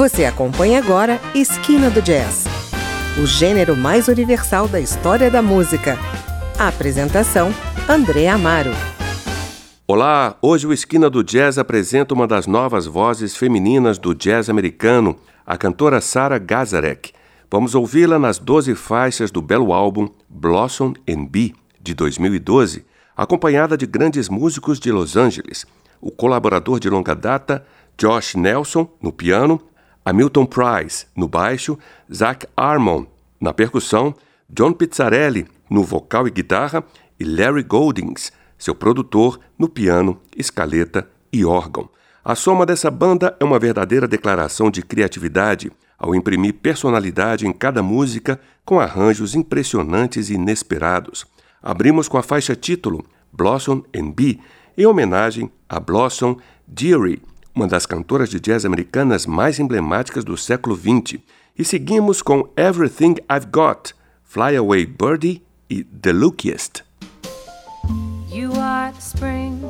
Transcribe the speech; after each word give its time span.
Você 0.00 0.24
acompanha 0.24 0.78
agora 0.78 1.20
Esquina 1.34 1.90
do 1.90 2.00
Jazz, 2.00 2.46
o 3.22 3.26
gênero 3.26 3.76
mais 3.76 4.08
universal 4.08 4.66
da 4.66 4.80
história 4.80 5.30
da 5.30 5.42
música. 5.42 5.98
A 6.58 6.68
apresentação: 6.68 7.52
André 7.86 8.26
Amaro. 8.26 8.70
Olá, 9.86 10.38
hoje 10.40 10.66
o 10.66 10.72
Esquina 10.72 11.10
do 11.10 11.22
Jazz 11.22 11.58
apresenta 11.58 12.14
uma 12.14 12.26
das 12.26 12.46
novas 12.46 12.86
vozes 12.86 13.36
femininas 13.36 13.98
do 13.98 14.14
jazz 14.14 14.48
americano, 14.48 15.18
a 15.44 15.58
cantora 15.58 16.00
Sarah 16.00 16.38
Gazarek. 16.38 17.12
Vamos 17.50 17.74
ouvi-la 17.74 18.18
nas 18.18 18.38
12 18.38 18.74
faixas 18.76 19.30
do 19.30 19.42
belo 19.42 19.70
álbum 19.70 20.08
Blossom 20.30 20.94
and 21.06 21.26
Bee, 21.26 21.54
de 21.78 21.92
2012, 21.92 22.86
acompanhada 23.14 23.76
de 23.76 23.84
grandes 23.84 24.30
músicos 24.30 24.80
de 24.80 24.90
Los 24.90 25.14
Angeles, 25.18 25.66
o 26.00 26.10
colaborador 26.10 26.80
de 26.80 26.88
longa 26.88 27.14
data 27.14 27.66
Josh 28.00 28.34
Nelson, 28.34 28.88
no 29.02 29.12
piano, 29.12 29.60
Hamilton 30.04 30.46
Price, 30.46 31.06
no 31.14 31.28
baixo, 31.28 31.78
Zach 32.12 32.46
Armon, 32.56 33.06
na 33.40 33.52
percussão, 33.52 34.14
John 34.48 34.72
Pizzarelli, 34.72 35.46
no 35.68 35.84
vocal 35.84 36.26
e 36.26 36.30
guitarra, 36.30 36.84
e 37.18 37.24
Larry 37.24 37.62
Goldings, 37.62 38.32
seu 38.58 38.74
produtor, 38.74 39.38
no 39.58 39.68
piano, 39.68 40.20
escaleta 40.36 41.08
e 41.32 41.44
órgão. 41.44 41.88
A 42.24 42.34
soma 42.34 42.66
dessa 42.66 42.90
banda 42.90 43.36
é 43.40 43.44
uma 43.44 43.58
verdadeira 43.58 44.06
declaração 44.06 44.70
de 44.70 44.82
criatividade 44.82 45.70
ao 45.98 46.14
imprimir 46.14 46.54
personalidade 46.54 47.46
em 47.46 47.52
cada 47.52 47.82
música 47.82 48.40
com 48.64 48.80
arranjos 48.80 49.34
impressionantes 49.34 50.30
e 50.30 50.34
inesperados. 50.34 51.26
Abrimos 51.62 52.08
com 52.08 52.16
a 52.16 52.22
faixa 52.22 52.56
título 52.56 53.04
Blossom 53.32 53.82
and 53.94 54.10
Bee, 54.10 54.40
em 54.76 54.86
homenagem 54.86 55.50
a 55.68 55.78
Blossom 55.78 56.36
Dearie, 56.66 57.22
uma 57.60 57.68
das 57.68 57.84
cantoras 57.84 58.30
de 58.30 58.40
jazz 58.40 58.64
americanas 58.64 59.26
mais 59.26 59.60
emblemáticas 59.60 60.24
do 60.24 60.34
século 60.34 60.74
XX, 60.74 61.20
e 61.58 61.62
seguimos 61.62 62.22
com 62.22 62.48
Everything 62.56 63.16
I've 63.30 63.48
Got, 63.52 63.92
Fly 64.24 64.56
Away 64.56 64.86
Birdie 64.86 65.42
e 65.68 65.84
The 65.84 66.10
Luckiest. 66.10 66.82
You 68.32 68.52
are 68.58 68.94
the 68.94 69.02
spring, 69.02 69.60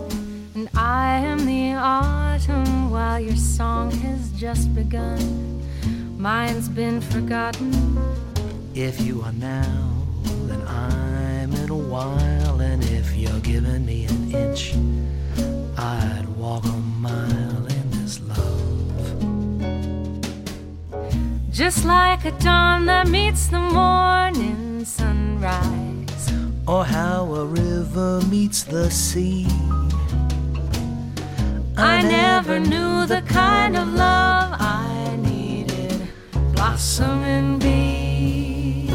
and 0.55 0.69
I 0.77 1.27
am 1.27 1.39
the 1.45 1.75
autumn, 1.75 2.93
while 2.93 3.21
your 3.21 3.37
song 3.37 3.91
has 4.05 4.31
just 4.39 4.69
begun. 4.73 5.19
Mine's 6.17 6.69
been 6.69 7.01
forgotten. 7.01 7.73
If 8.73 9.01
you 9.05 9.21
are 9.23 9.33
now, 9.33 9.91
then 10.47 10.63
I'm 10.69 11.53
in 11.55 11.71
a 11.71 11.75
while, 11.75 12.61
and 12.61 12.85
if 12.85 13.17
you're 13.17 13.41
giving 13.41 13.85
me 13.85 14.05
an 14.05 14.33
inch, 14.33 14.77
I'd 15.77 16.29
walk 16.39 16.65
a 16.67 16.81
mile 17.01 17.60
Just 21.61 21.85
like 21.85 22.25
a 22.25 22.31
dawn 22.39 22.87
that 22.87 23.07
meets 23.09 23.49
the 23.49 23.61
morning 23.61 24.83
sunrise 24.83 26.33
or 26.67 26.87
how 26.87 27.35
a 27.35 27.45
river 27.45 28.23
meets 28.31 28.63
the 28.63 28.91
sea. 28.91 29.47
I 31.77 32.01
never 32.01 32.59
knew 32.59 33.05
the 33.05 33.23
kind 33.27 33.77
of 33.77 33.89
love 33.89 34.55
I 34.59 35.19
needed, 35.21 36.09
blossom 36.55 37.25
and 37.25 37.61
bee. 37.61 38.91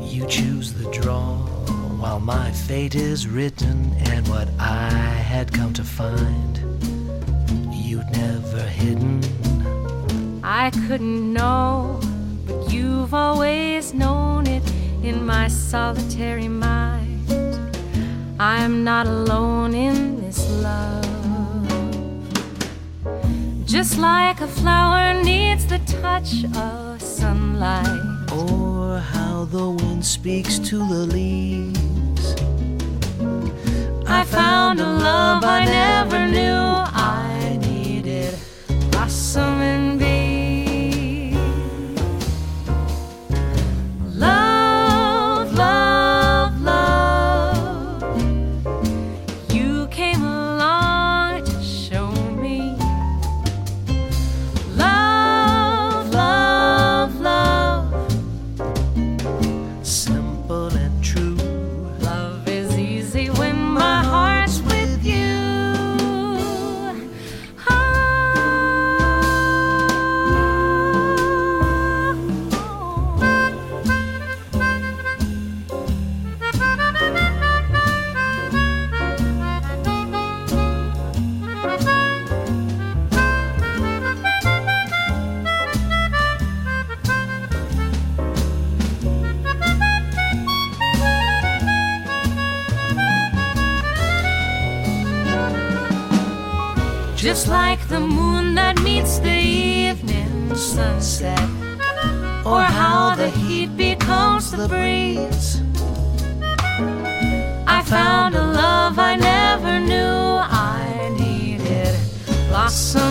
You 0.00 0.26
choose 0.26 0.72
the 0.72 0.90
draw 0.90 1.36
while 2.00 2.18
my 2.18 2.50
fate 2.50 2.96
is 2.96 3.28
written, 3.28 3.94
and 4.10 4.26
what 4.26 4.48
I 4.58 4.90
had 4.90 5.52
come 5.52 5.72
to 5.74 5.84
find, 5.84 6.58
you'd 7.72 8.10
never 8.10 8.62
hidden. 8.62 9.22
I 10.54 10.68
couldn't 10.86 11.32
know 11.32 11.98
but 12.46 12.70
You've 12.70 13.14
always 13.14 13.94
known 13.94 14.46
it 14.46 14.62
in 15.02 15.24
my 15.24 15.48
solitary 15.48 16.46
mind. 16.46 17.26
I'm 18.38 18.84
not 18.84 19.06
alone 19.06 19.74
in 19.74 20.20
this 20.20 20.50
love. 20.60 21.06
Just 23.64 23.96
like 23.96 24.42
a 24.42 24.46
flower 24.46 25.24
needs 25.24 25.64
the 25.64 25.78
touch 26.02 26.44
of 26.54 27.00
sunlight. 27.00 28.30
Or 28.30 28.98
how 28.98 29.46
the 29.46 29.70
wind 29.70 30.04
speaks 30.04 30.58
to 30.68 30.76
the 30.76 31.06
leaves. 31.16 32.34
I 34.06 34.22
found 34.24 34.80
a 34.80 34.86
love 35.08 35.44
I 35.44 35.64
never 35.64 36.28
knew 36.28 36.60
I 37.10 37.58
needed. 37.62 38.34
Blossom 38.90 39.81
Just 97.32 97.48
like 97.48 97.88
the 97.88 97.98
moon 97.98 98.54
that 98.56 98.82
meets 98.82 99.18
the 99.18 99.30
evening 99.30 100.54
sunset, 100.54 101.40
or 102.44 102.60
how 102.60 103.14
the 103.16 103.30
heat 103.30 103.74
becomes 103.74 104.50
the 104.50 104.68
breeze. 104.68 105.62
I 107.66 107.82
found 107.86 108.34
a 108.34 108.44
love 108.44 108.98
I 108.98 109.16
never 109.16 109.80
knew 109.80 110.42
I 110.76 111.08
needed, 111.18 111.96
blossom 112.50 113.01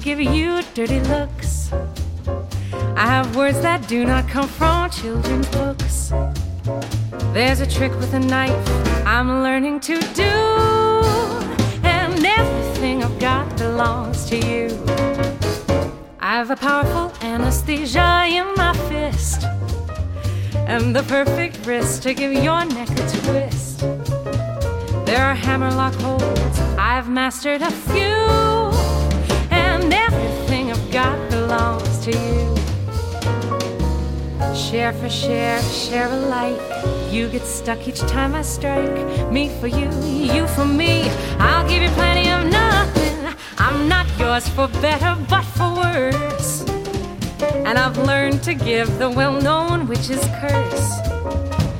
give 0.00 0.20
you 0.20 0.62
dirty 0.74 1.00
looks. 1.00 1.72
I 2.96 3.06
have 3.06 3.34
words 3.36 3.60
that 3.62 3.88
do 3.88 4.04
not 4.04 4.28
come 4.28 4.48
from 4.48 4.90
children's 4.90 5.48
books. 5.48 6.12
There's 7.32 7.60
a 7.60 7.66
trick 7.66 7.92
with 7.92 8.14
a 8.14 8.20
knife 8.20 8.68
I'm 9.06 9.42
learning 9.42 9.80
to 9.80 9.98
do, 10.14 10.34
and 11.82 12.24
everything 12.24 13.02
I've 13.02 13.18
got 13.18 13.56
belongs 13.56 14.26
to 14.26 14.36
you. 14.36 14.68
I 16.20 16.32
have 16.36 16.50
a 16.50 16.56
powerful 16.56 17.12
anesthesia 17.26 18.26
in 18.28 18.46
my 18.56 18.74
fist, 18.88 19.44
and 20.66 20.94
the 20.94 21.02
perfect 21.04 21.66
wrist 21.66 22.02
to 22.04 22.14
give 22.14 22.32
your 22.32 22.64
neck 22.64 22.90
a 22.90 23.06
twist. 23.22 23.80
There 25.06 25.24
are 25.24 25.34
hammerlock 25.34 25.94
holds, 25.94 26.60
I've 26.78 27.08
mastered 27.08 27.62
a 27.62 27.70
few, 27.70 28.67
got 30.90 31.30
belongs 31.30 31.98
to 32.04 32.10
you. 32.10 32.56
Share 34.54 34.92
for 34.92 35.08
share, 35.08 35.60
share 35.62 36.08
alike. 36.08 36.60
You 37.10 37.28
get 37.28 37.42
stuck 37.42 37.86
each 37.86 38.00
time 38.00 38.34
I 38.34 38.42
strike. 38.42 39.30
Me 39.30 39.48
for 39.60 39.66
you, 39.66 39.90
you 40.04 40.46
for 40.48 40.64
me. 40.64 41.08
I'll 41.38 41.68
give 41.68 41.82
you 41.82 41.90
plenty 41.90 42.30
of 42.30 42.46
nothing. 42.46 43.34
I'm 43.58 43.88
not 43.88 44.06
yours 44.18 44.48
for 44.48 44.68
better, 44.80 45.16
but 45.28 45.42
for 45.42 45.74
worse. 45.74 46.64
And 47.66 47.78
I've 47.78 47.98
learned 47.98 48.42
to 48.44 48.54
give 48.54 48.98
the 48.98 49.10
well 49.10 49.40
known 49.40 49.86
witch's 49.88 50.24
curse. 50.40 51.00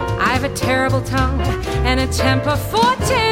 I've 0.01 0.45
a 0.45 0.55
terrible 0.55 1.03
tongue 1.03 1.41
and 1.87 2.01
a 2.01 2.07
temper 2.07 2.57
for 2.57 2.95
two. 3.07 3.28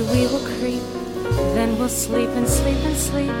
We 0.00 0.26
will 0.26 0.44
creep. 0.58 0.82
Then 1.54 1.78
we'll 1.78 1.88
sleep 1.88 2.28
and 2.30 2.46
sleep 2.46 2.78
and 2.84 2.96
sleep 2.96 3.32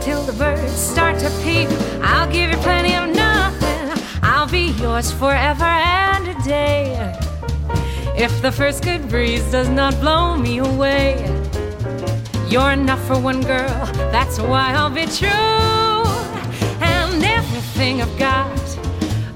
till 0.00 0.22
the 0.22 0.32
birds 0.32 0.72
start 0.72 1.18
to 1.20 1.30
peep. 1.42 1.68
I'll 2.02 2.30
give 2.30 2.50
you 2.50 2.56
plenty 2.58 2.94
of 2.94 3.08
nothing. 3.08 4.04
I'll 4.22 4.48
be 4.48 4.72
yours 4.82 5.10
forever 5.10 5.64
and 5.64 6.28
a 6.28 6.42
day. 6.42 7.14
If 8.16 8.42
the 8.42 8.52
first 8.52 8.84
good 8.84 9.08
breeze 9.08 9.44
does 9.50 9.68
not 9.68 9.98
blow 10.00 10.36
me 10.36 10.58
away, 10.58 11.16
you're 12.48 12.70
enough 12.70 13.04
for 13.06 13.18
one 13.18 13.40
girl. 13.42 13.86
That's 14.12 14.38
why 14.38 14.72
I'll 14.72 14.90
be 14.90 15.06
true. 15.06 15.28
And 16.80 17.22
everything 17.24 18.02
I've 18.02 18.18
got, 18.18 18.58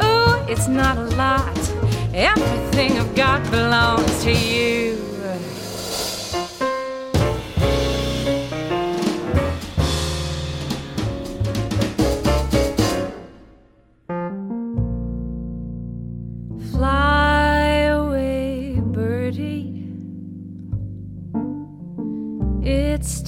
ooh, 0.02 0.52
it's 0.52 0.69
not 0.69 0.96
a 0.96 1.08
lot. 1.16 1.58
Everything 2.14 2.98
I've 2.98 3.14
got 3.14 3.42
belongs 3.50 4.22
to 4.25 4.32
you. 4.32 4.97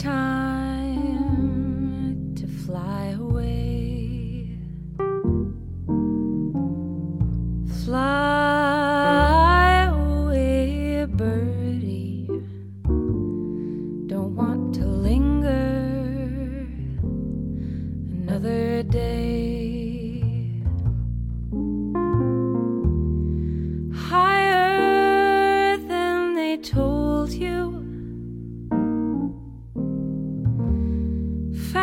time. 0.01 0.40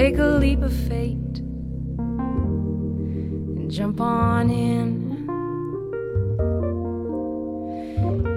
Take 0.00 0.16
a 0.16 0.24
leap 0.24 0.62
of 0.62 0.72
fate 0.72 1.40
and 3.58 3.70
jump 3.70 4.00
on 4.00 4.48
in. 4.48 5.28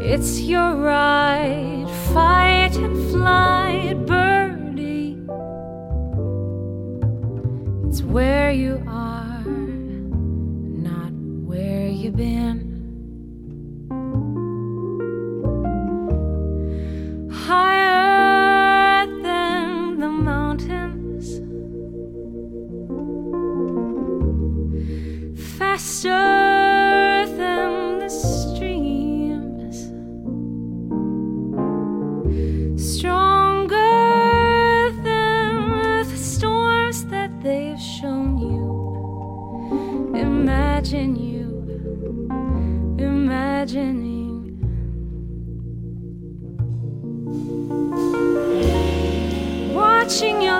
It's 0.01 0.41
your 0.41 0.75
ride, 0.75 1.89
fight 2.13 2.75
and 2.75 3.09
flight, 3.11 4.05
birdie. 4.05 5.17
It's 7.87 8.01
where 8.03 8.51
you 8.51 8.83
are, 8.85 9.12
ah 50.05 50.52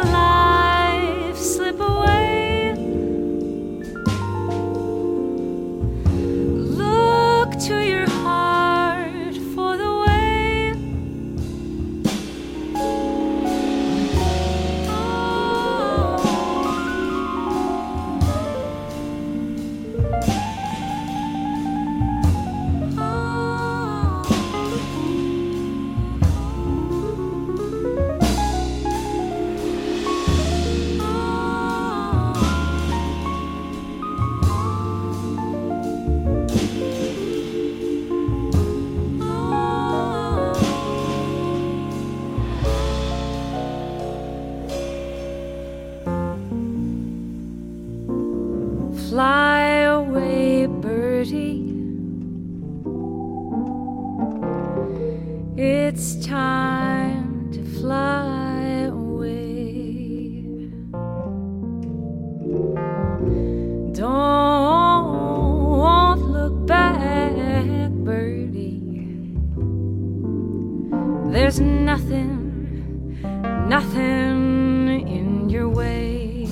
There's 71.55 71.69
nothing, 71.69 73.21
nothing 73.69 75.07
in 75.07 75.51
your 75.51 75.69
way. 75.69 76.47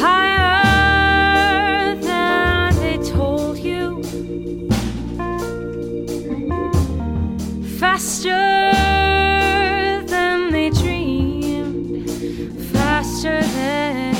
higher 0.00 1.94
than 1.96 2.74
they 2.76 2.96
told 3.04 3.58
you, 3.58 4.02
faster 7.78 8.72
than 10.06 10.52
they 10.52 10.70
dreamed, 10.70 12.10
faster 12.72 13.42
than 13.42 14.13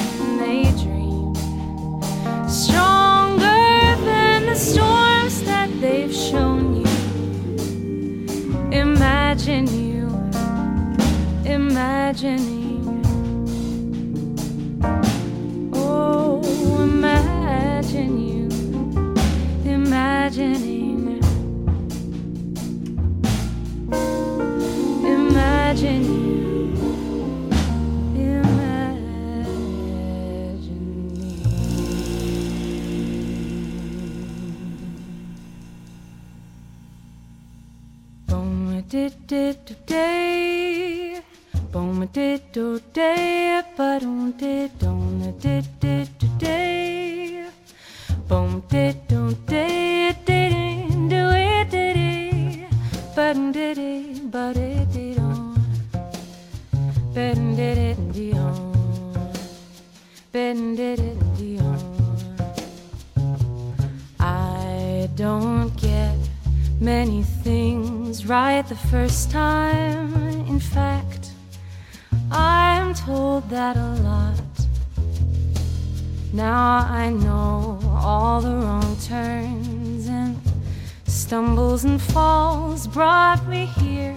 imagining. 12.14 13.02
Oh, 15.75 16.40
imagine 16.80 18.18
you, 18.28 18.49
imagining, 19.64 21.21
imagine 25.04 26.04
you. 26.04 26.25
Boom, 38.28 38.83
did 38.88 39.26
did 39.26 39.66
day. 39.87 41.03
Boom, 41.75 42.09
did 42.12 42.52
do 42.52 42.78
day, 42.93 43.61
but 43.76 44.04
um 44.04 44.31
did 44.38 44.78
don't 44.78 45.37
did 45.40 45.66
did 45.81 46.09
do 46.21 46.28
day. 46.38 47.49
Boom, 48.28 48.62
did 48.69 49.09
do 49.09 49.35
day, 49.45 50.14
did 50.25 50.52
do 51.09 51.31
it 51.35 51.71
did 51.73 51.97
it, 51.97 52.71
but 53.16 53.35
did 53.52 53.78
it, 53.78 54.31
but 54.31 54.57
it 54.57 54.93
did 54.93 55.19
on. 55.19 55.59
Bet 57.12 57.35
did 57.57 57.78
it 57.90 58.12
did 58.12 58.37
on. 58.37 59.33
Bet 60.31 60.57
did 60.76 61.00
it 61.00 61.19
did 61.37 61.61
on. 61.61 61.81
I 64.21 65.11
don't 65.16 65.76
get 65.76 66.16
many 66.81 67.25
things 67.25 68.26
right 68.26 68.62
the 68.69 68.76
first 68.93 69.33
time. 69.33 70.14
In 70.47 70.61
fact, 70.61 71.34
I'm 72.31 72.95
told 72.95 73.49
that 73.50 73.76
a 73.76 73.90
lot. 74.02 74.40
Now 76.33 76.87
I 76.90 77.11
know 77.11 77.78
all 78.02 78.40
the 78.40 78.57
wrong 78.57 78.97
turns 78.99 80.09
and 80.09 80.37
stumbles 81.07 81.85
and 81.85 82.00
falls 82.00 82.87
brought 82.87 83.47
me 83.47 83.66
here. 83.66 84.13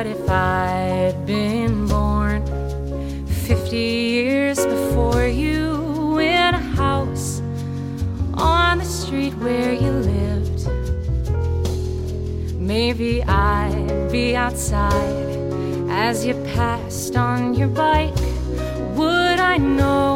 What 0.00 0.06
if 0.06 0.30
I'd 0.30 1.26
been 1.26 1.86
born 1.86 2.40
50 3.44 3.76
years 3.76 4.64
before 4.64 5.26
you 5.26 6.18
in 6.18 6.54
a 6.54 6.58
house 6.58 7.42
on 8.32 8.78
the 8.78 8.84
street 8.86 9.34
where 9.34 9.74
you 9.74 9.90
lived? 9.90 10.66
Maybe 12.58 13.22
I'd 13.24 14.08
be 14.10 14.34
outside 14.34 15.36
as 15.90 16.24
you 16.24 16.32
passed 16.54 17.14
on 17.16 17.52
your 17.52 17.68
bike. 17.68 18.16
Would 18.96 19.38
I 19.38 19.58
know? 19.58 20.09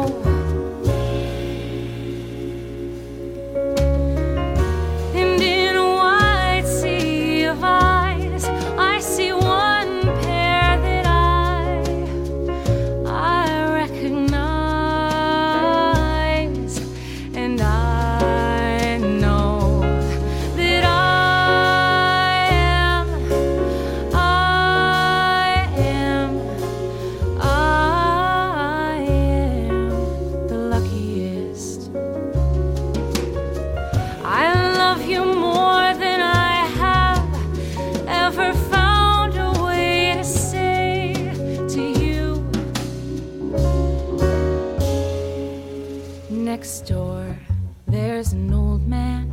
Next 46.55 46.87
door, 46.87 47.37
there's 47.85 48.31
an 48.31 48.53
old 48.53 48.87
man 48.87 49.27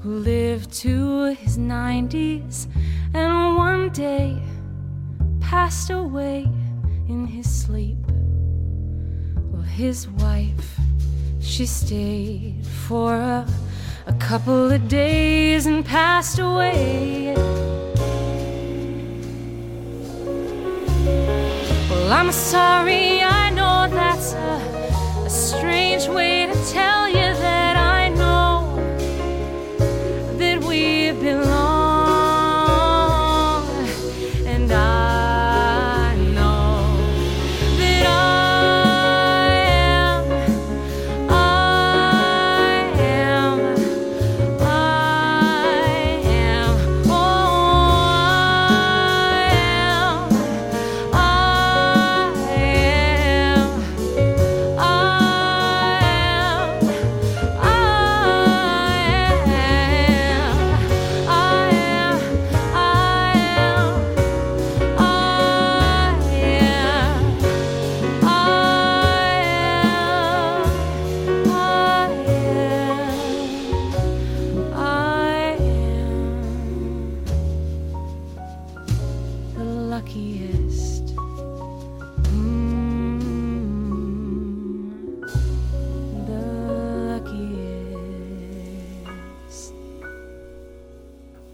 who 0.00 0.18
lived 0.18 0.72
to 0.72 1.26
his 1.34 1.56
90s 1.56 2.66
and 3.14 3.56
one 3.56 3.88
day 3.90 4.36
passed 5.40 5.90
away 5.90 6.40
in 7.08 7.24
his 7.24 7.48
sleep. 7.48 8.04
Well, 9.52 9.62
his 9.62 10.08
wife, 10.08 10.80
she 11.40 11.66
stayed 11.66 12.66
for 12.66 13.14
a, 13.14 13.46
a 14.08 14.14
couple 14.14 14.72
of 14.72 14.88
days 14.88 15.66
and 15.66 15.84
passed 15.84 16.40
away. 16.40 17.32
Well, 21.88 22.12
I'm 22.12 22.32
sorry, 22.32 23.20
I 23.22 23.50
know 23.50 23.86
that's 23.88 24.32
a, 24.32 25.22
a 25.26 25.30
strange 25.30 26.08
way 26.08 26.46
to 26.46 26.55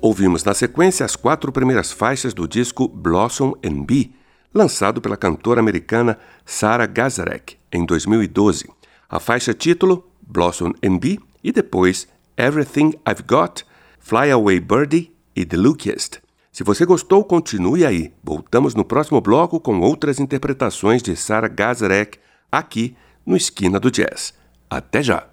Ouvimos 0.02 0.42
na 0.42 0.52
sequência 0.52 1.06
as 1.06 1.14
quatro 1.14 1.52
primeiras 1.52 1.92
faixas 1.92 2.34
do 2.34 2.48
disco 2.48 2.88
Blossom 2.88 3.54
and 3.64 3.84
Bee, 3.84 4.12
lançado 4.52 5.00
pela 5.00 5.16
cantora 5.16 5.60
americana 5.60 6.18
Sarah 6.44 6.86
Gazarek 6.86 7.56
em 7.72 7.86
2012. 7.86 8.68
A 9.08 9.20
faixa 9.20 9.54
título 9.54 10.04
Blossom 10.20 10.72
and 10.84 10.98
Bee 10.98 11.20
e 11.44 11.52
depois 11.52 12.08
Everything 12.36 12.94
I've 13.08 13.22
Got, 13.24 13.62
Fly 14.00 14.32
Away 14.32 14.58
Birdie 14.58 15.12
e 15.36 15.44
The 15.44 15.56
Luckiest. 15.56 16.20
Se 16.50 16.64
você 16.64 16.84
gostou, 16.84 17.24
continue 17.24 17.86
aí. 17.86 18.12
Voltamos 18.24 18.74
no 18.74 18.84
próximo 18.84 19.20
bloco 19.20 19.60
com 19.60 19.78
outras 19.78 20.18
interpretações 20.18 21.00
de 21.00 21.14
Sarah 21.14 21.46
Gazarek 21.46 22.18
aqui 22.50 22.96
no 23.24 23.36
Esquina 23.36 23.78
do 23.78 23.88
Jazz. 23.88 24.34
Até 24.68 25.00
já! 25.00 25.31